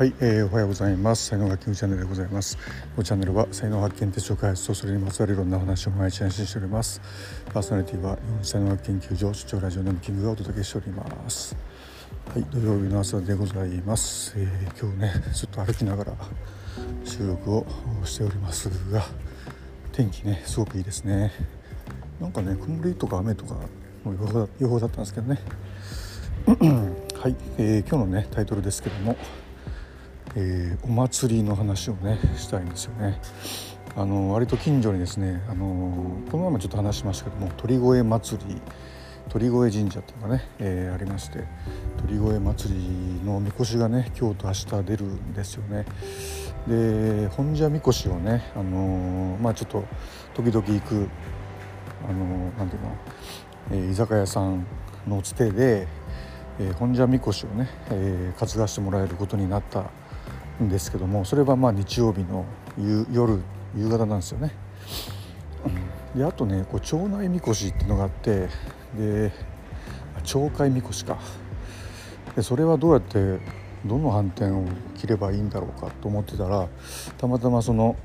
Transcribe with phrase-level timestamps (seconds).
[0.00, 1.26] はい、えー、おはようございます。
[1.26, 2.56] 才能学級チャンネルでございます。
[2.56, 2.62] こ
[2.96, 7.02] のチャンネルは才能発見手帳開発とそれにまつわるいろんな話を毎日配信しております。
[7.52, 11.54] パーソナリティは日本才能学研究所出張ラジオのキングがお届けしております。
[12.32, 16.14] はい土曜日の朝でございます、えー、今日ねちょっと歩きながら
[17.04, 17.66] 収録を
[18.06, 19.04] しておりますが
[19.92, 21.30] 天気ねすごくいいですね。
[22.18, 23.54] なんかね曇りとか雨とか
[24.06, 25.38] の予報予報だったんですけどね。
[27.20, 29.14] はい、えー、今日のねタイトルですけども
[30.36, 33.20] えー、お祭りの話をねしたいんですよね。
[33.96, 38.62] あの割と近所にですねあのこの前もちょっと話しましたけども鳥越祭り
[39.28, 41.44] 鳥越神社っていうのがね、えー、ありまして
[41.98, 42.80] 鳥越祭り
[43.24, 45.84] のみこしがね今日と明日出るんですよね。
[46.68, 49.84] で本社みこしをね、あのまあ、ちょっと
[50.34, 51.08] 時々行く、
[52.08, 52.96] あのなんていうの、
[53.72, 54.66] えー、居酒屋さん
[55.08, 55.88] のつてで、
[56.58, 59.90] えー、本社みこしをね、えー、担がしてもらえることになった
[60.62, 62.44] んですけどもそれはまあ日曜日の
[63.12, 63.40] 夜
[63.76, 64.52] 夕方なんですよね。
[66.14, 68.48] であとねこう町内みこしっていうのがあって
[68.96, 69.32] で
[70.24, 71.18] 町会みこしか
[72.34, 73.38] でそれはどうやって
[73.84, 74.64] どの反転を
[74.96, 76.68] 切ればいいんだろうかと思ってたら
[77.16, 77.96] たまたまその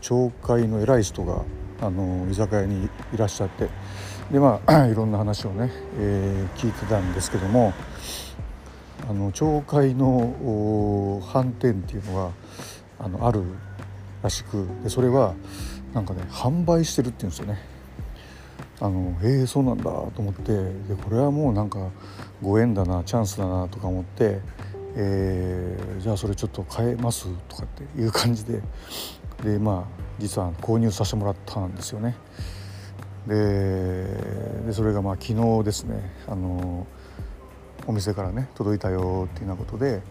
[0.00, 1.44] 町会の偉い人が
[1.80, 3.68] あの居酒屋にいらっしゃって
[4.30, 7.72] でまあ いろんな話をね、えー、聞いてたんですけども
[9.08, 12.30] あの町会の反転っていうのが
[12.98, 13.42] あのある
[14.22, 15.34] らしくでそれは
[15.92, 17.58] なんかね販売してるっていうんですよね。
[18.80, 21.90] あのえー、そうなんだと思ってでこれはもうなんか
[22.42, 24.40] ご縁だなチャンスだなとか思って、
[24.96, 28.60] えー、じゃあそれちょっと買えますとかっていう感じで
[29.44, 32.16] でまあ実は購入させてもらったんですよね。
[33.26, 36.86] でそれがまあ昨日ですねあの
[37.86, 40.02] お店からね届いたよっていうようなことで、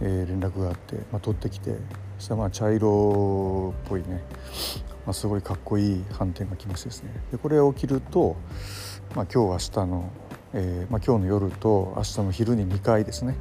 [0.00, 1.76] えー、連絡があって、まあ、取ってきて
[2.18, 4.22] そしたらまあ茶色っぽいね、
[5.06, 8.36] まあ、すごいかっこいい斑点が来ましてですねでこれを着ると、
[9.14, 10.10] まあ、今日明日の、
[10.54, 13.36] えーまあ、今日の夜と明日の昼に2回ですね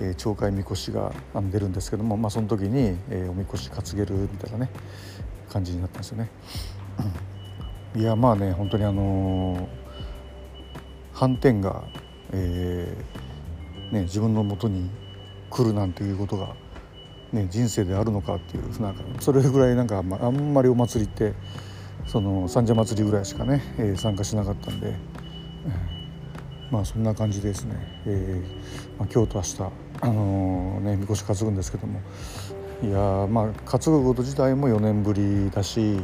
[0.00, 1.12] えー、町会みこしが
[1.50, 4.70] 出るんですけども、まあ、その時に、えー、おみこし担げるみたいなね
[5.50, 6.30] 感じになったんですよね。
[7.96, 9.68] いやまあね本当にあのー、
[11.14, 11.84] 斑点が
[12.32, 14.90] えー、ね、自分のもとに
[15.50, 16.54] 来るなんていうことが、
[17.32, 21.34] ね、人生であるのかっていうなんかそれぐらいなんかあんまりお祭りって
[22.06, 24.94] その三社祭りぐらいしかね、えー、参加しなかったんで、
[26.70, 27.74] まあそんな感じですね、
[28.06, 29.62] えーまあ、今日と明日、
[30.00, 32.00] あのー、ね、みこし担ぐんですけども。
[32.80, 35.98] いやまあ担ぐこと自体も4年ぶりだし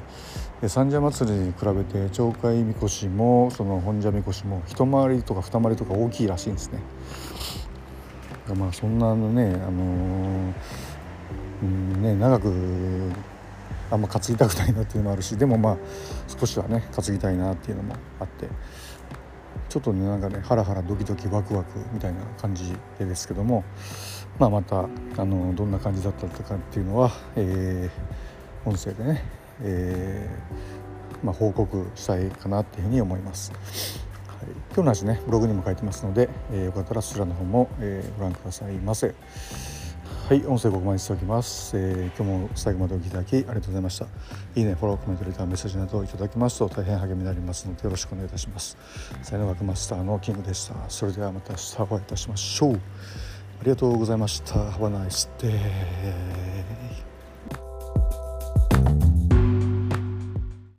[0.69, 6.81] 三社祭に比べて町会みこしもその本社みこしも一回りとか二回りとか大きいらしいんですね。
[8.57, 12.53] まあそんなのねあのー、ね長く
[13.91, 15.77] あんま担ぎたくないなっていうのもあるしでもまあ
[16.29, 18.49] 少しはね担ぎたいなっていうのもあって
[19.69, 23.65] ちょっとねなんかねハラハラドキドキワクワクみたいな感じでですけども、
[24.39, 29.25] まあ、またあのどんな感じだったかっていうのは、えー、音声でね、
[29.63, 33.53] えー、まあ、報告したいかなっていうふうに思います。
[34.27, 39.15] はい、今日の話ねブログにも書いてますので、えー、よかったらそちらの方も、えご覧くださいませ。
[40.27, 44.07] はい、音声ここまでしておきます、えー、今日も最後までお聞きいただきありがとうございました。
[44.55, 48.79] いいね、フォロー、コメント、レター、メッセージなどいただきますと大変励みになりますのでよろしくお願いいたします。
[49.23, 50.75] 才能学マスターのキングでした。
[50.89, 52.75] それではまた明日お会いいたしましょう。
[52.75, 52.79] あ
[53.65, 54.55] りがとうございました。
[54.55, 57.14] Have a nice day.